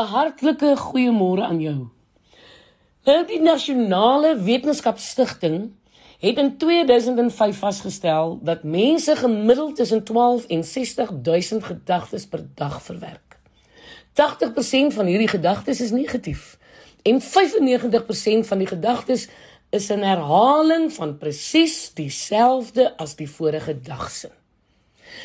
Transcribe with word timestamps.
'n 0.00 0.06
Hartlike 0.06 0.76
goeiemôre 0.76 1.44
aan 1.44 1.60
jou. 1.60 1.88
Nou 3.04 3.20
die 3.26 3.40
Nasionale 3.40 4.36
Wetenskapsstichting 4.36 5.72
het 6.20 6.38
in 6.38 6.56
2005 6.56 7.58
vasgestel 7.58 8.38
dat 8.42 8.62
mense 8.62 9.16
gemiddeld 9.16 9.76
tussen 9.76 10.04
12 10.04 10.46
en 10.46 10.64
60000 10.64 11.64
gedagtes 11.64 12.26
per 12.26 12.46
dag 12.54 12.82
verwerk. 12.82 13.38
80% 14.12 14.94
van 14.94 15.06
hierdie 15.06 15.28
gedagtes 15.28 15.80
is 15.80 15.90
negatief 15.90 16.58
en 17.02 17.20
95% 17.20 18.46
van 18.46 18.58
die 18.58 18.66
gedagtes 18.66 19.28
is 19.70 19.88
'n 19.88 20.02
herhaling 20.02 20.92
van 20.92 21.18
presies 21.18 21.94
dieselfde 21.94 22.96
as 22.96 23.16
die 23.16 23.30
vorige 23.30 23.80
dag 23.80 24.10
se. 24.10 24.30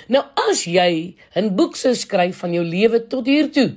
Nou 0.08 0.24
as 0.50 0.64
jy 0.64 1.16
'n 1.36 1.56
boek 1.56 1.76
sou 1.76 1.96
skryf 1.96 2.38
van 2.38 2.54
jou 2.54 2.66
lewe 2.66 3.08
tot 3.08 3.26
hier 3.26 3.52
toe, 3.52 3.76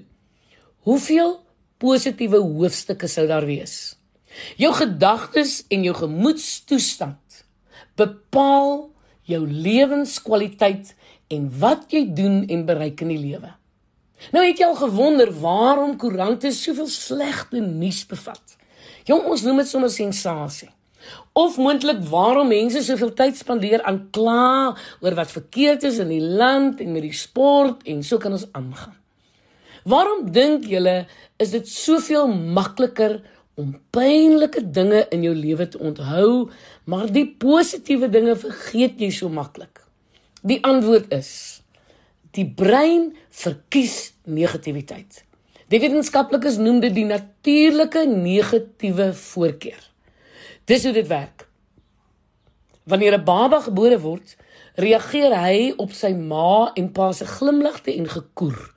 hoeveel 0.89 1.37
positiewe 1.83 2.41
hoofstukke 2.41 3.09
sou 3.11 3.27
daar 3.29 3.45
wees? 3.47 3.99
Jou 4.57 4.73
gedagtes 4.77 5.63
en 5.73 5.85
jou 5.85 5.95
gemoedstoestand 5.97 7.43
bepaal 7.99 8.89
jou 9.29 9.43
lewenskwaliteit 9.45 10.95
en 11.29 11.49
wat 11.61 11.91
jy 11.93 12.07
doen 12.17 12.45
en 12.49 12.65
bereik 12.69 13.03
in 13.05 13.13
die 13.13 13.21
lewe. 13.21 13.53
Nou 14.35 14.43
het 14.47 14.59
jy 14.59 14.67
al 14.67 14.79
gewonder 14.79 15.31
waarom 15.43 15.97
koerante 16.01 16.51
soveel 16.55 16.89
slegte 16.91 17.61
nuus 17.63 18.03
bevat? 18.09 18.57
Jong, 19.09 19.29
ons 19.29 19.45
noem 19.47 19.63
dit 19.63 19.71
sommer 19.71 19.93
sensasie. 19.93 20.71
Of 21.39 21.59
moontlik 21.61 22.01
waarom 22.11 22.51
mense 22.51 22.83
soveel 22.85 23.13
tyd 23.17 23.37
spandeer 23.39 23.85
aan 23.87 24.07
kla 24.15 24.75
oor 25.05 25.19
wat 25.21 25.37
verkeerd 25.37 25.87
is 25.89 26.01
in 26.03 26.11
die 26.13 26.25
land 26.25 26.83
en 26.83 26.97
met 26.97 27.07
die 27.07 27.15
sport 27.15 27.85
en 27.89 28.03
so 28.03 28.19
kan 28.19 28.35
ons 28.35 28.49
aangaan. 28.53 28.98
Waarom 29.85 30.31
dink 30.33 30.65
julle 30.67 31.07
is 31.37 31.51
dit 31.51 31.69
soveel 31.69 32.29
makliker 32.29 33.21
om 33.59 33.75
pynlike 33.91 34.63
dinge 34.71 35.05
in 35.15 35.23
jou 35.23 35.35
lewe 35.35 35.69
te 35.69 35.79
onthou, 35.79 36.51
maar 36.85 37.11
die 37.13 37.27
positiewe 37.27 38.09
dinge 38.09 38.37
vergeet 38.39 39.01
jy 39.03 39.11
so 39.11 39.29
maklik? 39.29 39.83
Die 40.43 40.61
antwoord 40.63 41.13
is 41.15 41.31
die 42.37 42.47
brein 42.47 43.13
verkies 43.35 44.13
negativiteit. 44.25 45.25
Die 45.69 45.81
wetenskaplikes 45.83 46.57
noem 46.63 46.81
dit 46.81 46.95
die 46.97 47.07
natuurlike 47.09 48.07
negatiewe 48.09 49.11
voorkeur. 49.15 49.81
Dis 50.69 50.85
hoe 50.85 50.95
dit 50.97 51.09
werk. 51.09 51.49
Wanneer 52.89 53.19
'n 53.19 53.25
baba 53.25 53.61
gebore 53.61 53.99
word, 54.01 54.37
reageer 54.77 55.35
hy 55.37 55.75
op 55.77 55.93
sy 55.93 56.13
ma 56.15 56.73
en 56.75 56.93
pa 56.93 57.13
se 57.13 57.27
glimlagte 57.27 57.93
en 57.95 58.09
gekoer. 58.09 58.75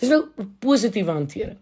Dis 0.00 0.12
nou 0.12 0.26
positiewe 0.60 1.12
hantering. 1.12 1.58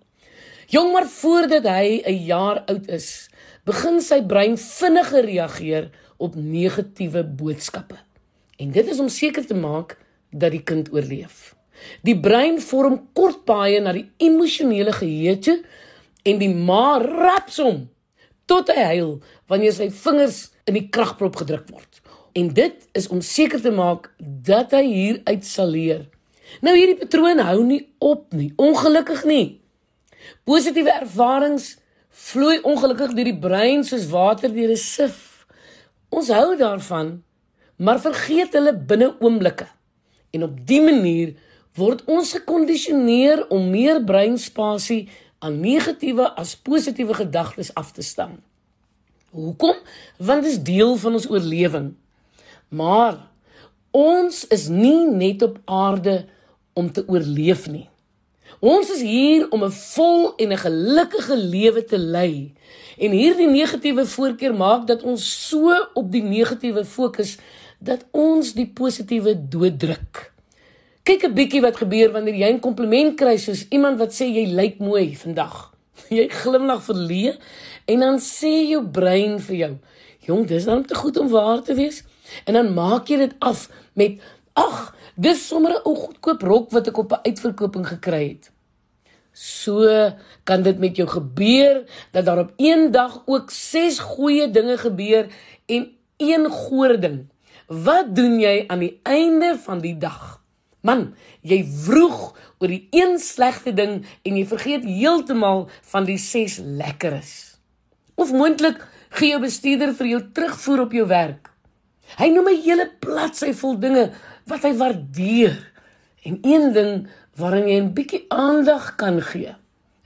Jong 0.72 0.92
maar 0.92 1.06
voordat 1.06 1.66
hy 1.68 2.02
'n 2.02 2.24
jaar 2.24 2.64
oud 2.66 2.88
is, 2.88 3.28
begin 3.64 4.00
sy 4.00 4.22
brein 4.22 4.56
vinniger 4.58 5.24
reageer 5.24 5.90
op 6.16 6.34
negatiewe 6.34 7.24
boodskappe. 7.24 7.98
En 8.58 8.70
dit 8.70 8.86
is 8.86 9.00
om 9.00 9.08
seker 9.08 9.46
te 9.46 9.54
maak 9.54 9.98
dat 10.30 10.50
die 10.50 10.62
kind 10.62 10.92
oorleef. 10.92 11.54
Die 12.02 12.20
brein 12.20 12.60
vorm 12.60 13.08
kortpaaie 13.12 13.80
na 13.80 13.92
die 13.92 14.10
emosionele 14.16 14.92
geheue 14.92 15.38
toe 15.38 15.58
en 16.22 16.38
die 16.38 16.54
ma 16.54 16.98
raps 16.98 17.58
hom 17.58 17.88
tot 18.46 18.68
hy 18.68 18.84
huil 18.94 19.22
wanneer 19.50 19.72
sy 19.72 19.90
vingers 19.90 20.50
in 20.68 20.74
die 20.74 20.88
kragprop 20.88 21.36
gedruk 21.36 21.68
word. 21.70 22.00
En 22.34 22.50
dit 22.54 22.88
is 22.92 23.08
om 23.08 23.20
seker 23.20 23.60
te 23.62 23.70
maak 23.70 24.10
dat 24.18 24.72
hy 24.74 24.84
hieruit 24.86 25.44
sal 25.46 25.70
leer. 25.70 26.08
Nou 26.60 26.74
hierdie 26.76 26.98
patroon 27.00 27.38
hou 27.38 27.62
nie 27.64 27.82
op 27.98 28.32
nie, 28.32 28.52
ongelukkig 28.56 29.24
nie. 29.24 29.60
Positiewe 30.44 30.92
ervarings 31.00 31.74
vloei 32.14 32.60
ongelukkig 32.62 33.14
deur 33.16 33.30
die 33.30 33.38
brein 33.38 33.84
soos 33.84 34.06
water 34.10 34.52
deur 34.52 34.70
'n 34.70 34.76
sif. 34.76 35.46
Ons 36.10 36.28
hou 36.28 36.56
daarvan, 36.56 37.22
maar 37.76 38.00
vergeet 38.00 38.52
hulle 38.52 38.74
binne 38.74 39.14
oomblikke. 39.20 39.66
En 40.30 40.42
op 40.42 40.66
dië 40.66 40.80
manier 40.80 41.34
word 41.74 42.04
ons 42.06 42.32
gekondisioneer 42.32 43.48
om 43.50 43.70
meer 43.70 44.04
breinspasie 44.04 45.08
aan 45.38 45.60
negatiewe 45.60 46.28
as 46.38 46.56
positiewe 46.56 47.14
gedagtes 47.14 47.74
af 47.74 47.92
te 47.92 48.02
staan. 48.02 48.42
Hoekom? 49.30 49.76
Want 50.18 50.42
dit 50.42 50.52
is 50.52 50.62
deel 50.62 50.96
van 50.96 51.12
ons 51.12 51.28
oorlewing. 51.30 51.94
Maar 52.68 53.18
ons 53.90 54.46
is 54.46 54.68
nie 54.68 55.06
net 55.10 55.42
op 55.42 55.58
aarde 55.64 56.24
om 56.74 56.92
te 56.92 57.04
oorleef 57.08 57.66
nie. 57.70 57.88
Ons 58.60 58.90
is 58.94 59.00
hier 59.02 59.46
om 59.50 59.64
'n 59.64 59.70
vol 59.70 60.34
en 60.36 60.52
'n 60.52 60.58
gelukkige 60.58 61.36
lewe 61.36 61.84
te 61.84 61.98
lei. 61.98 62.52
En 62.98 63.10
hierdie 63.10 63.48
negatiewe 63.48 64.06
voorkeur 64.06 64.54
maak 64.54 64.86
dat 64.86 65.02
ons 65.02 65.48
so 65.48 65.88
op 65.94 66.12
die 66.12 66.22
negatiewe 66.22 66.84
fokus 66.84 67.38
dat 67.78 68.04
ons 68.10 68.52
die 68.52 68.66
positiewe 68.66 69.48
dooddruk. 69.48 70.32
Kyk 71.02 71.24
'n 71.24 71.34
bietjie 71.34 71.60
wat 71.60 71.76
gebeur 71.76 72.12
wanneer 72.12 72.34
jy 72.34 72.50
'n 72.52 72.60
kompliment 72.60 73.16
kry 73.16 73.36
soos 73.36 73.66
iemand 73.68 73.98
wat 73.98 74.12
sê 74.12 74.24
jy 74.24 74.46
lyk 74.54 74.78
mooi 74.78 75.16
vandag. 75.16 75.72
Jy 76.08 76.28
glimlag 76.28 76.82
verlee 76.82 77.36
en 77.86 78.00
dan 78.00 78.18
sê 78.18 78.68
jou 78.70 78.82
brein 78.86 79.38
vir 79.40 79.56
jou: 79.56 79.74
"Jong, 80.26 80.46
dis 80.46 80.64
dan 80.64 80.84
te 80.84 80.94
goed 80.94 81.16
om 81.16 81.28
waar 81.28 81.62
te 81.62 81.74
wees." 81.74 82.02
En 82.44 82.54
dan 82.54 82.74
maak 82.74 83.08
jy 83.08 83.16
dit 83.16 83.34
af 83.38 83.68
met: 83.92 84.20
"Ag, 84.52 84.94
dis 85.14 85.46
sommer 85.46 85.72
'n 85.72 85.84
ou 85.84 85.94
goedkoop 85.96 86.42
rok 86.42 86.70
wat 86.70 86.88
ek 86.88 86.98
op 86.98 87.12
'n 87.12 87.24
uitverkoping 87.28 87.86
gekry 87.86 88.28
het." 88.28 88.50
So 89.34 89.82
kan 90.44 90.62
dit 90.62 90.78
met 90.78 90.96
jou 90.96 91.08
gebeur 91.08 91.82
dat 92.10 92.24
daar 92.24 92.38
op 92.38 92.52
een 92.56 92.90
dag 92.90 93.22
ook 93.26 93.50
6 93.50 93.98
goeie 93.98 94.50
dinge 94.50 94.78
gebeur 94.78 95.26
en 95.66 95.90
een 96.16 96.46
gore 96.46 96.98
ding. 96.98 97.26
Wat 97.66 98.14
doen 98.14 98.38
jy 98.40 98.64
aan 98.66 98.78
die 98.78 99.00
einde 99.02 99.58
van 99.58 99.80
die 99.80 99.96
dag? 99.98 100.42
Man, 100.84 101.14
jy 101.40 101.62
vroeg 101.64 102.34
oor 102.60 102.68
die 102.68 102.86
een 102.92 103.18
slegte 103.18 103.72
ding 103.74 104.02
en 104.22 104.36
jy 104.36 104.44
vergeet 104.46 104.84
heeltemal 104.84 105.68
van 105.90 106.04
die 106.04 106.18
6 106.20 106.60
lekkeres. 106.62 107.56
Of 108.14 108.32
moontlik 108.32 108.84
gee 109.16 109.32
jou 109.32 109.40
bestuurder 109.40 109.94
vir 109.96 110.10
jou 110.12 110.20
terugvoer 110.36 110.84
op 110.84 110.92
jou 110.92 111.06
werk. 111.08 111.50
Hy 112.20 112.28
noem 112.28 112.48
'n 112.52 112.62
hele 112.62 112.90
bladsy 113.00 113.52
vol 113.52 113.78
dinge 113.80 114.12
wat 114.50 114.64
hy 114.66 114.72
waardeer. 114.76 115.56
En 116.24 116.38
een 116.42 116.72
ding 116.72 117.06
waarin 117.36 117.68
jy 117.68 117.80
'n 117.80 117.92
bietjie 117.92 118.24
aandag 118.28 118.94
kan 118.96 119.20
gee. 119.22 119.54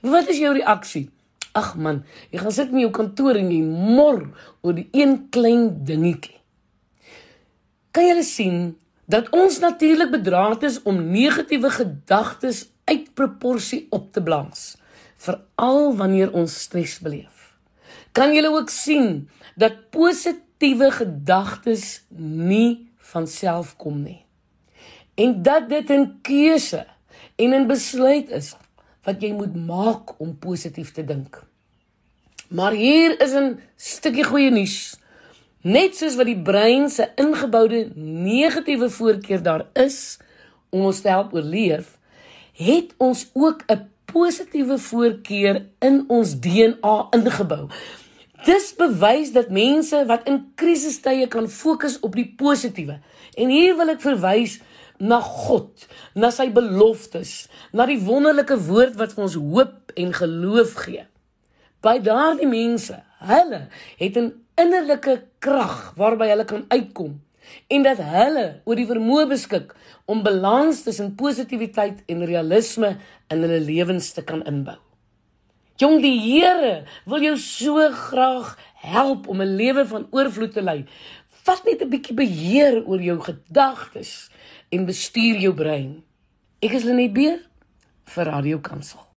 Wat 0.01 0.27
is 0.27 0.37
jou 0.37 0.53
reaksie? 0.53 1.09
Ag 1.51 1.75
man, 1.75 2.03
jy 2.31 2.39
gaan 2.39 2.51
sit 2.51 2.71
in 2.71 2.79
jou 2.79 2.91
kantoor 2.91 3.35
en 3.35 3.51
jy 3.51 3.61
mor 3.63 4.29
oor 4.61 4.73
die 4.73 4.89
een 4.91 5.29
klein 5.29 5.83
dingetjie. 5.83 6.39
Kan 7.91 8.05
jy 8.05 8.21
sien 8.21 8.77
dat 9.05 9.29
ons 9.29 9.59
natuurlik 9.59 10.11
bedraad 10.11 10.63
is 10.63 10.81
om 10.81 11.11
negatiewe 11.11 11.69
gedagtes 11.69 12.69
uit 12.85 13.13
proporsie 13.13 13.87
op 13.89 14.13
te 14.13 14.21
blaas, 14.21 14.77
veral 15.15 15.95
wanneer 15.95 16.33
ons 16.33 16.61
stres 16.61 16.99
beleef. 16.99 17.57
Kan 18.11 18.33
jy 18.33 18.45
ook 18.45 18.69
sien 18.69 19.29
dat 19.55 19.89
positiewe 19.89 20.91
gedagtes 20.91 22.05
nie 22.17 22.89
van 22.97 23.27
self 23.27 23.75
kom 23.77 24.03
nie 24.03 24.28
en 25.19 25.41
dat 25.43 25.69
dit 25.69 25.89
'n 25.89 26.19
keuse 26.21 26.85
en 27.35 27.49
'n 27.53 27.67
besluit 27.67 28.29
is 28.29 28.55
wat 29.03 29.21
jy 29.21 29.31
moet 29.33 29.55
maak 29.55 30.19
om 30.19 30.37
positief 30.37 30.91
te 30.91 31.03
dink. 31.05 31.43
Maar 32.47 32.71
hier 32.71 33.21
is 33.21 33.33
'n 33.33 33.59
stukkie 33.75 34.23
goeie 34.23 34.51
nuus. 34.51 34.97
Net 35.61 35.95
soos 35.97 36.15
wat 36.15 36.25
die 36.25 36.41
brein 36.41 36.89
se 36.89 37.11
ingeboude 37.15 37.91
negatiewe 37.95 38.89
voorkeur 38.89 39.43
daar 39.43 39.65
is 39.73 40.17
om 40.69 40.81
ons 40.81 41.01
te 41.01 41.09
help 41.09 41.33
oorleef, 41.33 41.97
het 42.53 42.93
ons 42.97 43.29
ook 43.33 43.63
'n 43.67 43.89
positiewe 44.05 44.77
voorkeur 44.77 45.65
in 45.79 46.03
ons 46.07 46.39
DNA 46.39 47.07
ingebou. 47.09 47.67
Dis 48.47 48.71
bewys 48.77 49.33
dat 49.35 49.49
mense 49.51 49.99
wat 50.07 50.27
in 50.29 50.39
krisistye 50.59 51.27
kan 51.27 51.49
fokus 51.51 51.97
op 52.05 52.15
die 52.15 52.27
positiewe. 52.39 52.99
En 53.35 53.51
hier 53.51 53.75
wil 53.75 53.91
ek 53.95 54.03
verwys 54.03 54.59
na 54.99 55.19
God, 55.23 55.87
na 56.15 56.31
sy 56.31 56.49
beloftes, 56.51 57.49
na 57.75 57.87
die 57.87 57.99
wonderlike 58.03 58.55
woord 58.67 58.97
wat 58.99 59.15
vir 59.15 59.25
ons 59.27 59.37
hoop 59.39 59.93
en 59.99 60.13
geloof 60.15 60.75
gee. 60.85 61.05
By 61.83 61.97
daardie 62.03 62.47
mense, 62.47 62.99
hulle 63.23 63.67
het 63.99 64.17
'n 64.17 64.33
innerlike 64.59 65.23
krag 65.39 65.93
waarby 65.95 66.27
hulle 66.31 66.45
kan 66.45 66.65
uitkom 66.67 67.19
en 67.67 67.83
dat 67.83 67.97
hulle 67.97 68.61
oor 68.65 68.75
die 68.75 68.89
vermoë 68.89 69.27
beskik 69.27 69.73
om 70.05 70.23
balans 70.23 70.83
tussen 70.83 71.15
positiwiteit 71.15 72.03
en 72.07 72.25
realisme 72.25 72.97
in 73.29 73.41
hulle 73.41 73.59
lewens 73.59 74.11
te 74.13 74.23
kan 74.23 74.43
inbou. 74.43 74.77
Jong, 75.79 76.01
die 76.03 76.17
Here 76.19 76.81
wil 77.07 77.21
jou 77.23 77.37
so 77.39 77.85
graag 77.95 78.57
help 78.83 79.29
om 79.31 79.39
'n 79.41 79.55
lewe 79.55 79.85
van 79.87 80.07
oorvloed 80.11 80.51
te 80.51 80.61
lei. 80.61 80.85
Vat 81.43 81.63
net 81.63 81.81
'n 81.81 81.89
bietjie 81.89 82.15
beheer 82.15 82.83
oor 82.85 83.01
jou 83.01 83.19
gedagtes 83.19 84.29
en 84.69 84.85
bestuur 84.85 85.39
jou 85.39 85.53
brein. 85.53 86.03
Ek 86.59 86.71
is 86.71 86.83
Lenet 86.83 87.13
Beer 87.13 87.39
vir 88.03 88.25
Radio 88.25 88.59
Kansel. 88.59 89.07